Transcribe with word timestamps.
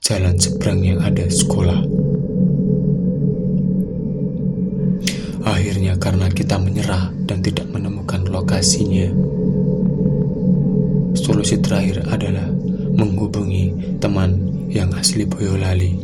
jalan 0.00 0.36
seberangnya 0.40 0.98
ada 1.04 1.28
sekolah. 1.28 1.80
Akhirnya 5.44 5.96
karena 5.96 6.28
kita 6.28 6.60
menyerah 6.60 7.12
dan 7.24 7.40
tidak 7.40 7.68
menemukan 7.72 8.24
lokasinya, 8.28 9.08
solusi 11.16 11.60
terakhir 11.60 12.04
adalah 12.08 12.48
menghubungi 12.98 13.72
teman 14.02 14.48
yang 14.68 14.92
asli 14.96 15.24
Boyolali. 15.24 15.96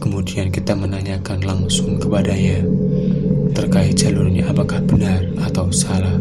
Kemudian 0.00 0.48
kita 0.48 0.72
menanyakan 0.72 1.44
langsung 1.44 2.00
kepadanya 2.00 2.64
terkait 3.52 3.96
jalurnya 3.96 4.48
apakah 4.48 4.80
benar 4.84 5.20
atau 5.44 5.68
salah. 5.68 6.16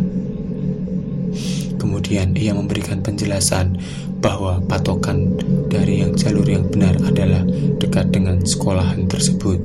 Kemudian 1.80 2.36
ia 2.36 2.52
memberikan 2.52 3.00
penjelasan 3.00 3.79
bahwa 4.20 4.59
patokan 4.68 5.39
dari 5.71 6.04
yang 6.04 6.11
jalur 6.14 6.43
yang 6.43 6.68
benar 6.68 7.00
adalah 7.07 7.41
dekat 7.79 8.11
dengan 8.11 8.43
sekolahan 8.43 9.07
tersebut. 9.07 9.57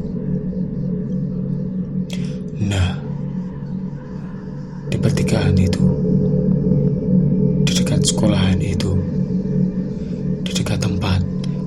Nah, 2.64 2.96
di 4.88 4.96
pertigaan 4.96 5.58
itu, 5.58 5.82
di 7.66 7.72
dekat 7.74 8.06
sekolahan 8.06 8.62
itu, 8.62 8.94
di 10.46 10.52
dekat 10.54 10.78
tempat 10.86 11.20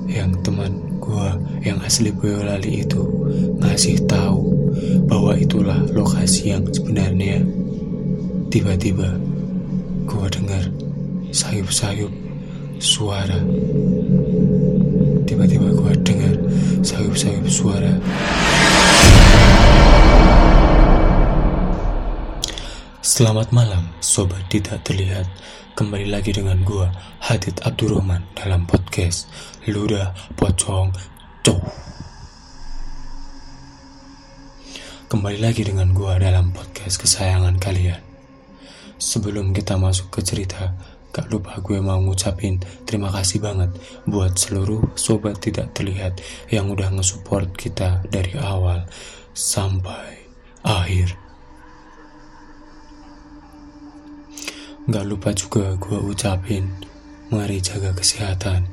yang 0.08 0.32
teman 0.40 0.80
gua 0.96 1.36
yang 1.60 1.76
asli 1.84 2.08
Boyolali 2.08 2.88
itu 2.88 3.04
ngasih 3.60 4.08
tahu 4.08 4.48
bahwa 5.04 5.36
itulah 5.36 5.76
lokasi 5.92 6.56
yang 6.56 6.64
sebenarnya. 6.72 7.44
Tiba-tiba 8.48 9.12
gua 10.08 10.24
dengar 10.32 10.64
sayup-sayup 11.28 12.08
suara. 12.80 13.36
Tiba-tiba 15.28 15.68
gua 15.76 15.92
dengar 16.00 16.32
sayup-sayup 16.80 17.44
suara. 17.44 17.92
Selamat 23.04 23.52
malam, 23.52 23.92
sobat 24.00 24.40
tidak 24.48 24.80
terlihat. 24.88 25.28
Kembali 25.76 26.08
lagi 26.08 26.32
dengan 26.32 26.64
gua, 26.64 26.88
Hadid 27.20 27.60
Abdurrahman 27.60 28.24
dalam 28.32 28.64
podcast 28.64 29.28
Ludah 29.68 30.16
Pocong 30.40 30.96
Cow. 31.44 31.60
Kembali 35.12 35.36
lagi 35.36 35.68
dengan 35.68 35.92
gua 35.92 36.16
dalam 36.16 36.56
podcast 36.56 36.96
kesayangan 36.96 37.60
kalian. 37.60 38.07
Sebelum 38.98 39.54
kita 39.54 39.78
masuk 39.78 40.10
ke 40.10 40.26
cerita, 40.26 40.74
gak 41.14 41.30
lupa 41.30 41.54
gue 41.62 41.78
mau 41.78 42.02
ngucapin 42.02 42.58
terima 42.82 43.14
kasih 43.14 43.38
banget 43.38 43.70
buat 44.10 44.34
seluruh 44.34 44.98
sobat 44.98 45.38
tidak 45.38 45.70
terlihat 45.70 46.18
yang 46.50 46.66
udah 46.68 46.90
ngesupport 46.90 47.46
kita 47.54 48.02
dari 48.10 48.34
awal 48.36 48.90
sampai 49.32 50.26
akhir. 50.66 51.14
Gak 54.88 55.04
lupa 55.06 55.30
juga 55.30 55.78
gue 55.78 55.98
ucapin, 56.00 56.66
mari 57.30 57.60
jaga 57.62 57.94
kesehatan. 57.94 58.66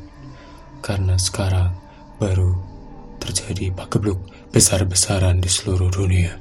Karena 0.79 1.21
sekarang 1.21 1.75
baru 2.17 2.55
terjadi 3.19 3.73
pakebluk 3.73 4.21
besar-besaran 4.53 5.41
di 5.41 5.49
seluruh 5.49 5.91
dunia. 5.91 6.37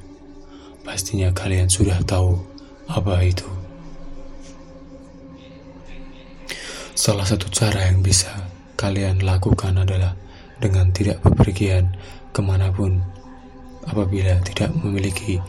Pastinya 0.85 1.33
kalian 1.33 1.67
sudah 1.73 1.99
tahu 2.05 2.39
apa 2.87 3.25
itu. 3.25 3.64
Salah 6.95 7.27
satu 7.27 7.51
cara 7.51 7.91
yang 7.91 8.07
bisa 8.07 8.31
kalian 8.79 9.27
lakukan 9.27 9.75
adalah 9.75 10.15
dengan 10.63 10.95
tidak 10.95 11.19
bepergian 11.27 11.91
ke 12.31 12.39
mana 12.39 12.71
pun 12.71 13.03
apabila 13.83 14.39
tidak 14.47 14.71
memiliki 14.79 15.43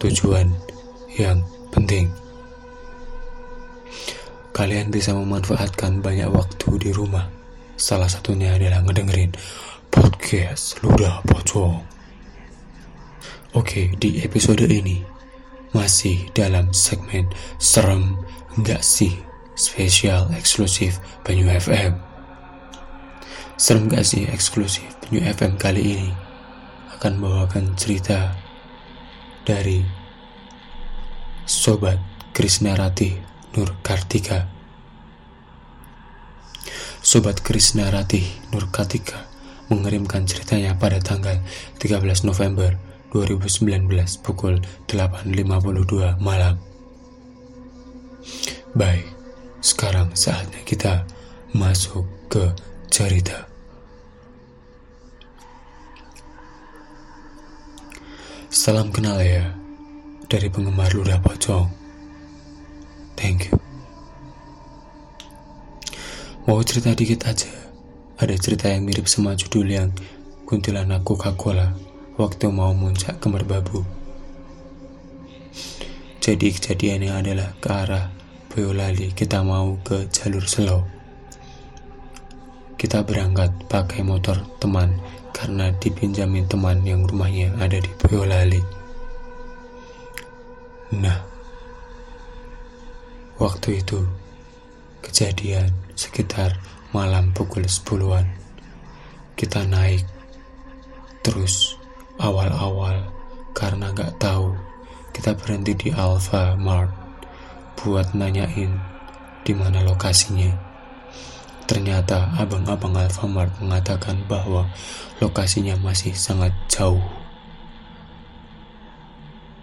tujuan 0.00 0.48
yang 1.20 1.44
penting. 1.68 2.08
Kalian 4.56 4.88
bisa 4.88 5.12
memanfaatkan 5.12 6.00
banyak 6.00 6.32
waktu 6.32 6.80
di 6.80 6.90
rumah. 6.96 7.28
Salah 7.76 8.08
satunya 8.08 8.56
adalah 8.56 8.80
ngedengerin 8.80 9.36
podcast 9.92 10.80
Ludah 10.80 11.20
Pocong. 11.28 11.84
Oke, 13.52 13.92
di 14.00 14.24
episode 14.24 14.64
ini 14.64 15.04
masih 15.76 16.32
dalam 16.32 16.72
segmen 16.72 17.28
serem 17.60 18.16
enggak 18.56 18.80
sih 18.80 19.35
spesial 19.56 20.28
eksklusif 20.36 21.00
Banyu 21.24 21.48
FM. 21.48 21.96
Serem 23.56 23.88
enggak 23.88 24.04
sih 24.04 24.28
eksklusif 24.28 24.84
Banyu 25.00 25.24
FM 25.24 25.56
kali 25.56 25.82
ini 25.96 26.10
akan 26.92 27.16
membawakan 27.16 27.72
cerita 27.74 28.36
dari 29.48 29.80
Sobat 31.48 31.96
Krisna 32.36 32.76
Ratih 32.76 33.16
Nur 33.56 33.72
Kartika. 33.80 34.44
Sobat 37.00 37.40
Krisna 37.40 37.88
Ratih 37.88 38.28
Nur 38.52 38.68
Kartika 38.68 39.24
mengirimkan 39.72 40.28
ceritanya 40.28 40.76
pada 40.76 41.00
tanggal 41.00 41.40
13 41.80 42.28
November 42.28 42.76
2019 43.14 43.88
pukul 44.20 44.60
8.52 44.90 46.20
malam. 46.20 46.60
Baik, 48.76 49.15
sekarang 49.66 50.14
saatnya 50.14 50.62
kita 50.62 51.02
masuk 51.50 52.06
ke 52.30 52.54
cerita. 52.86 53.50
Salam 58.46 58.94
kenal 58.94 59.18
ya 59.18 59.58
dari 60.30 60.46
penggemar 60.54 60.94
ludah 60.94 61.18
pocong. 61.18 61.66
Thank 63.18 63.50
you. 63.50 63.58
Mau 66.46 66.62
cerita 66.62 66.94
dikit 66.94 67.26
aja. 67.26 67.50
Ada 68.22 68.38
cerita 68.38 68.70
yang 68.70 68.86
mirip 68.86 69.10
sama 69.10 69.34
judul 69.34 69.66
yang 69.66 69.90
kuntilanak 70.46 71.02
Coca-Cola 71.02 71.74
waktu 72.14 72.54
mau 72.54 72.70
muncak 72.70 73.18
ke 73.18 73.26
merbabu. 73.26 73.82
Jadi 76.22 76.54
kejadiannya 76.54 77.12
adalah 77.12 77.50
ke 77.58 77.68
arah 77.68 78.15
Boyolali 78.56 79.12
kita 79.12 79.44
mau 79.44 79.76
ke 79.84 80.08
jalur 80.08 80.48
slow. 80.48 80.80
Kita 82.80 83.04
berangkat 83.04 83.68
pakai 83.68 84.00
motor 84.00 84.40
teman 84.56 84.96
karena 85.36 85.76
dipinjamin 85.76 86.48
teman 86.48 86.80
yang 86.80 87.04
rumahnya 87.04 87.52
ada 87.60 87.76
di 87.76 87.92
Boyolali. 88.00 88.64
Nah, 90.96 91.36
Waktu 93.36 93.84
itu, 93.84 94.00
kejadian 95.04 95.68
sekitar 95.92 96.56
malam 96.96 97.36
pukul 97.36 97.68
10-an. 97.68 98.24
Kita 99.36 99.68
naik, 99.68 100.08
terus 101.20 101.76
awal-awal 102.16 103.12
karena 103.52 103.92
gak 103.92 104.16
tahu, 104.16 104.56
kita 105.12 105.36
berhenti 105.36 105.76
di 105.76 105.88
Alpha 105.92 106.56
Mart 106.56 107.05
buat 107.86 108.18
nanyain 108.18 108.74
di 109.46 109.54
mana 109.54 109.86
lokasinya. 109.86 110.50
Ternyata 111.70 112.34
abang-abang 112.34 112.98
Alfamart 112.98 113.62
mengatakan 113.62 114.26
bahwa 114.26 114.66
lokasinya 115.22 115.78
masih 115.78 116.10
sangat 116.18 116.50
jauh. 116.66 117.02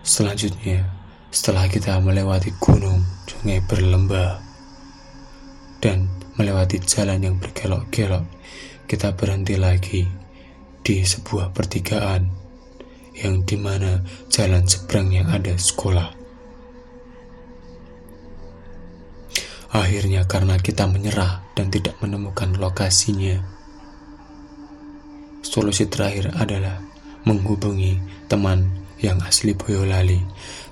Selanjutnya, 0.07 0.87
setelah 1.35 1.67
kita 1.67 1.99
melewati 1.99 2.55
gunung, 2.63 3.03
sungai 3.27 3.59
berlembah, 3.59 4.39
dan 5.83 6.07
melewati 6.39 6.79
jalan 6.79 7.19
yang 7.19 7.35
berkelok-kelok, 7.43 8.23
kita 8.87 9.11
berhenti 9.19 9.59
lagi 9.59 10.07
di 10.79 11.03
sebuah 11.03 11.51
pertigaan 11.51 12.31
yang 13.19 13.43
di 13.43 13.59
mana 13.59 13.99
jalan 14.31 14.63
seberang 14.63 15.11
yang 15.11 15.27
ada 15.27 15.55
sekolah. 15.59 16.22
Akhirnya 19.73 20.29
karena 20.29 20.61
kita 20.61 20.85
menyerah 20.85 21.41
dan 21.57 21.73
tidak 21.73 21.97
menemukan 21.97 22.53
lokasinya, 22.55 23.41
solusi 25.41 25.89
terakhir 25.89 26.29
adalah 26.37 26.77
menghubungi 27.25 27.97
teman 28.29 28.69
yang 29.01 29.17
asli 29.25 29.57
Boyolali 29.57 30.21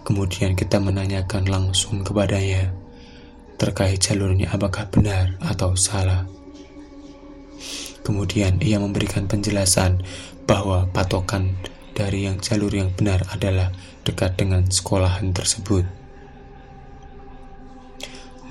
Kemudian 0.02 0.58
kita 0.58 0.82
menanyakan 0.82 1.46
langsung 1.46 2.02
kepadanya 2.02 2.74
terkait 3.62 4.02
jalurnya 4.02 4.50
apakah 4.50 4.90
benar 4.90 5.38
atau 5.38 5.78
salah. 5.78 6.26
Kemudian 8.02 8.58
ia 8.66 8.82
memberikan 8.82 9.30
penjelasan 9.30 10.02
bahwa 10.50 10.90
patokan 10.90 11.54
dari 11.94 12.26
yang 12.26 12.42
jalur 12.42 12.74
yang 12.74 12.90
benar 12.98 13.22
adalah 13.30 13.70
dekat 14.02 14.34
dengan 14.42 14.66
sekolahan 14.74 15.30
tersebut. 15.30 15.86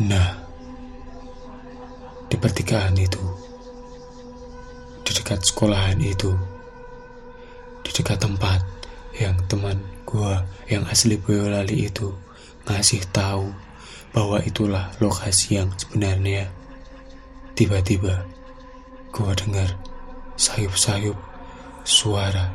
Nah, 0.06 0.39
di 2.30 2.38
pertigaan 2.38 2.94
itu, 2.94 3.20
di 5.02 5.10
dekat 5.10 5.42
sekolahan 5.42 5.98
itu. 5.98 6.30
Di 7.82 7.90
dekat 7.90 8.22
tempat 8.22 8.62
yang 9.18 9.34
teman 9.50 9.82
gua 10.06 10.46
yang 10.70 10.86
asli 10.86 11.18
Boyolali 11.18 11.90
itu 11.90 12.14
ngasih 12.70 13.02
tahu 13.10 13.50
bahwa 14.14 14.38
itulah 14.46 14.94
lokasi 15.02 15.58
yang 15.58 15.74
sebenarnya. 15.74 16.54
Tiba-tiba 17.58 18.22
gua 19.10 19.34
dengar 19.34 19.74
sayup-sayup 20.38 21.18
suara. 21.82 22.54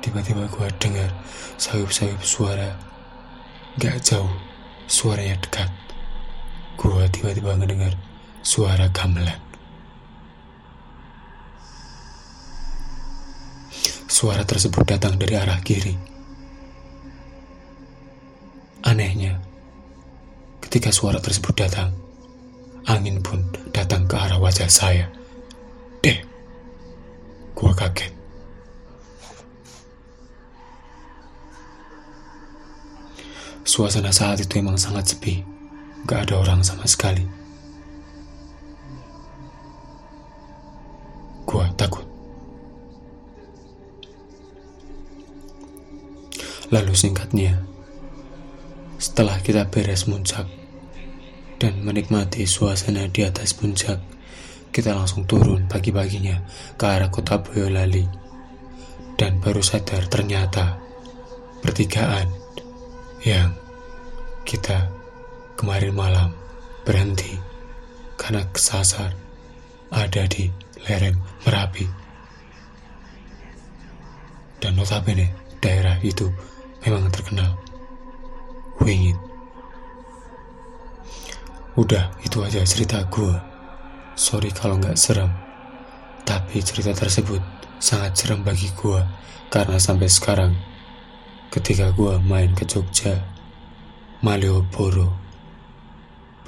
Tiba-tiba 0.00 0.48
gua 0.48 0.72
dengar 0.80 1.12
sayup-sayup 1.60 2.24
suara. 2.24 2.80
Gak 3.76 4.00
jauh, 4.00 4.32
suaranya 4.88 5.36
dekat. 5.44 5.89
Gua 6.80 7.04
tiba-tiba 7.12 7.60
ngedengar 7.60 7.92
suara 8.40 8.88
gamelan. 8.88 9.36
Suara 14.08 14.48
tersebut 14.48 14.88
datang 14.88 15.20
dari 15.20 15.36
arah 15.36 15.60
kiri. 15.60 15.92
Anehnya, 18.80 19.36
ketika 20.64 20.88
suara 20.88 21.20
tersebut 21.20 21.52
datang, 21.52 21.92
angin 22.88 23.20
pun 23.20 23.44
datang 23.76 24.08
ke 24.08 24.16
arah 24.16 24.40
wajah 24.40 24.72
saya. 24.72 25.04
Deh, 26.00 26.16
gua 27.52 27.76
kaget. 27.76 28.16
Suasana 33.68 34.08
saat 34.10 34.40
itu 34.40 34.56
emang 34.56 34.80
sangat 34.80 35.12
sepi, 35.12 35.44
gak 36.06 36.28
ada 36.28 36.34
orang 36.40 36.60
sama 36.64 36.84
sekali. 36.88 37.24
Gua 41.44 41.66
takut. 41.74 42.06
Lalu 46.70 46.94
singkatnya, 46.94 47.58
setelah 48.94 49.42
kita 49.42 49.66
beres 49.66 50.06
muncak 50.06 50.46
dan 51.58 51.82
menikmati 51.82 52.46
suasana 52.46 53.10
di 53.10 53.26
atas 53.26 53.58
puncak, 53.58 53.98
kita 54.70 54.94
langsung 54.94 55.26
turun 55.26 55.66
pagi-paginya 55.66 56.38
ke 56.78 56.84
arah 56.86 57.10
kota 57.10 57.42
Boyolali. 57.42 58.06
Dan 59.18 59.42
baru 59.42 59.60
sadar 59.60 60.06
ternyata 60.06 60.78
pertigaan 61.60 62.30
yang 63.26 63.52
kita 64.46 64.99
kemarin 65.60 65.92
malam 65.92 66.32
berhenti 66.88 67.36
karena 68.16 68.48
kesasar 68.48 69.12
ada 69.92 70.24
di 70.24 70.48
lereng 70.88 71.20
Merapi. 71.44 71.84
Dan 74.56 74.80
notabene 74.80 75.36
daerah 75.60 76.00
itu 76.00 76.32
memang 76.80 77.12
terkenal 77.12 77.60
wingit. 78.80 79.20
Udah, 81.76 82.08
itu 82.24 82.40
aja 82.40 82.64
cerita 82.64 83.04
gue. 83.12 83.36
Sorry 84.16 84.48
kalau 84.56 84.80
nggak 84.80 84.96
serem. 84.96 85.28
Tapi 86.24 86.64
cerita 86.64 86.96
tersebut 86.96 87.44
sangat 87.76 88.16
serem 88.16 88.40
bagi 88.40 88.72
gue 88.80 89.00
karena 89.52 89.76
sampai 89.76 90.08
sekarang 90.08 90.56
ketika 91.52 91.92
gue 91.92 92.16
main 92.24 92.56
ke 92.56 92.64
Jogja, 92.64 93.20
Malioboro, 94.24 95.19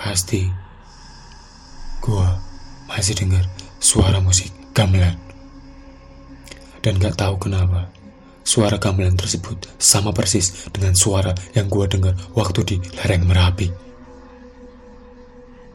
pasti 0.02 0.50
gue 2.02 2.28
masih 2.90 3.14
dengar 3.14 3.46
suara 3.78 4.19
musik 4.19 4.50
gamelan. 4.75 5.14
Dan 6.82 6.99
gak 6.99 7.14
tahu 7.14 7.38
kenapa 7.38 7.87
Suara 8.43 8.75
gamelan 8.75 9.14
tersebut 9.14 9.70
sama 9.78 10.10
persis 10.10 10.66
dengan 10.75 10.99
suara 10.99 11.31
yang 11.54 11.70
gue 11.70 11.87
dengar 11.87 12.19
waktu 12.34 12.66
di 12.66 12.76
lereng 12.99 13.22
Merapi. 13.22 13.70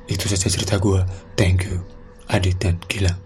Itu 0.08 0.28
saja 0.28 0.52
cerita 0.52 0.76
gue. 0.76 1.00
Thank 1.40 1.72
you, 1.72 1.80
Adit 2.28 2.60
dan 2.60 2.76
Gilang. 2.92 3.20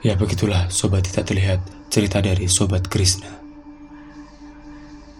Ya 0.00 0.16
begitulah 0.16 0.72
sobat 0.72 1.04
tidak 1.04 1.28
terlihat 1.28 1.60
cerita 1.92 2.24
dari 2.24 2.48
sobat 2.48 2.88
Krishna. 2.88 3.32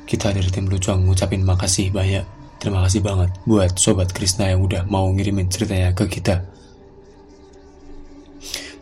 Kita 0.09 0.33
dari 0.33 0.49
tim 0.49 0.73
Lucuang 0.73 1.05
ngucapin 1.05 1.45
makasih 1.45 1.93
banyak. 1.93 2.25
Terima 2.67 2.83
kasih 2.83 2.99
banget 2.99 3.31
buat 3.47 3.79
sobat 3.79 4.11
Krishna 4.11 4.51
yang 4.51 4.67
udah 4.67 4.91
mau 4.91 5.07
ngirimin 5.15 5.47
ceritanya 5.47 5.95
ke 5.95 6.11
kita. 6.11 6.43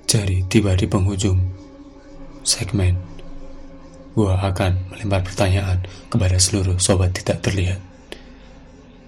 Jadi 0.09 0.41
tiba 0.49 0.73
di 0.73 0.89
penghujung 0.89 1.37
segmen 2.41 2.97
gua 4.17 4.41
akan 4.41 4.89
melempar 4.89 5.29
pertanyaan 5.29 5.85
kepada 6.09 6.41
seluruh 6.41 6.81
sobat 6.81 7.13
tidak 7.13 7.45
terlihat. 7.45 7.77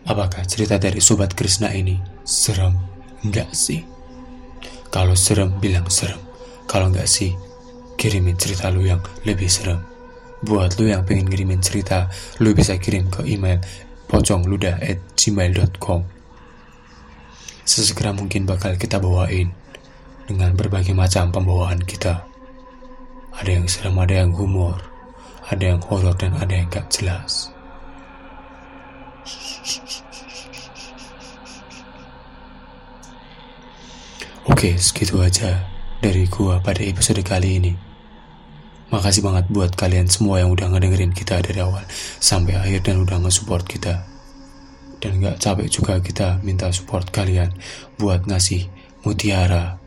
Apakah 0.05 0.45
cerita 0.45 0.77
dari 0.77 1.01
sobat 1.01 1.33
Krishna 1.33 1.73
ini 1.73 1.97
serem? 2.29 2.77
Enggak 3.25 3.57
sih. 3.57 3.81
Kalau 4.93 5.17
serem, 5.17 5.57
bilang 5.57 5.89
serem. 5.89 6.21
Kalau 6.69 6.93
enggak 6.93 7.09
sih, 7.09 7.33
kirimin 7.97 8.37
cerita 8.37 8.69
lu 8.69 8.85
yang 8.85 9.01
lebih 9.25 9.49
serem. 9.49 9.81
Buat 10.45 10.77
lu 10.77 10.93
yang 10.93 11.01
pengen 11.09 11.33
kirimin 11.33 11.65
cerita, 11.65 12.13
lu 12.45 12.53
bisa 12.53 12.77
kirim 12.77 13.09
ke 13.09 13.25
email 13.25 13.57
pocongluda@gmail.com. 14.11 16.01
Sesegera 17.67 18.15
mungkin 18.15 18.47
bakal 18.47 18.79
kita 18.79 19.03
bawain 19.03 19.51
dengan 20.27 20.55
berbagai 20.55 20.95
macam 20.95 21.31
pembawaan 21.31 21.83
kita. 21.83 22.27
Ada 23.37 23.51
yang 23.51 23.67
serem, 23.71 23.99
ada 23.99 24.15
yang 24.27 24.33
humor, 24.35 24.81
ada 25.47 25.75
yang 25.75 25.83
horor 25.83 26.15
dan 26.19 26.35
ada 26.39 26.55
yang 26.55 26.67
gak 26.71 26.91
jelas. 26.91 27.51
Oke, 34.47 34.79
segitu 34.79 35.19
aja 35.21 35.67
dari 35.99 36.31
gua 36.31 36.63
pada 36.63 36.81
episode 36.81 37.21
kali 37.27 37.59
ini. 37.59 37.86
Makasih 38.87 39.27
banget 39.27 39.51
buat 39.51 39.75
kalian 39.75 40.07
semua 40.07 40.39
yang 40.39 40.55
udah 40.55 40.71
ngedengerin 40.71 41.11
kita 41.11 41.43
dari 41.43 41.59
awal 41.59 41.83
sampai 42.23 42.55
akhir 42.55 42.87
dan 42.87 43.03
udah 43.03 43.19
nge-support 43.19 43.67
kita. 43.67 44.07
Dan 45.03 45.19
gak 45.19 45.43
capek 45.43 45.67
juga 45.67 45.99
kita 45.99 46.39
minta 46.47 46.71
support 46.71 47.11
kalian 47.11 47.51
buat 47.99 48.25
ngasih 48.31 48.71
mutiara 49.03 49.83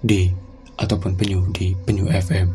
di 0.00 0.30
ataupun 0.78 1.18
penyu 1.18 1.44
di 1.50 1.74
penyu 1.74 2.06
FM. 2.08 2.54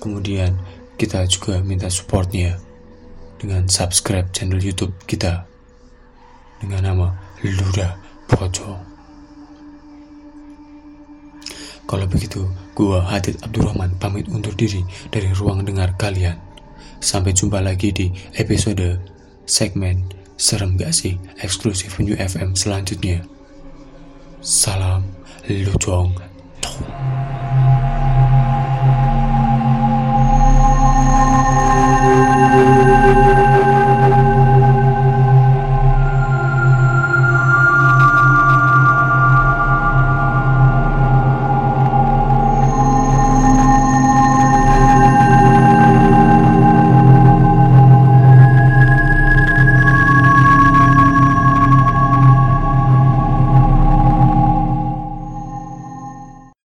Kemudian 0.00 0.56
kita 0.98 1.22
juga 1.28 1.60
minta 1.62 1.86
supportnya 1.86 2.58
dengan 3.38 3.68
subscribe 3.68 4.32
channel 4.34 4.58
YouTube 4.58 4.96
kita 5.06 5.46
dengan 6.58 6.94
nama 6.94 7.08
Luda 7.44 7.98
Pocong. 8.26 8.80
Kalau 11.86 12.06
begitu, 12.08 12.46
gua 12.72 13.04
Hadid 13.04 13.40
Abdurrahman 13.44 13.96
pamit 14.00 14.28
undur 14.32 14.52
diri 14.56 14.84
dari 15.12 15.28
ruang 15.36 15.64
dengar 15.64 15.94
kalian. 16.00 16.40
Sampai 17.02 17.34
jumpa 17.34 17.58
lagi 17.58 17.90
di 17.90 18.08
episode 18.38 18.96
segmen 19.44 20.06
Serem 20.38 20.78
Gak 20.78 20.94
Sih 20.94 21.18
eksklusif 21.42 21.98
New 22.00 22.14
FM 22.16 22.54
selanjutnya. 22.56 23.26
Salam 24.42 25.06
Lucong 25.46 26.31